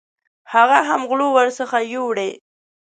هغه 0.53 0.79
هم 0.87 1.01
غلو 1.09 1.27
ورڅخه 1.37 1.79
یوړې. 1.93 2.29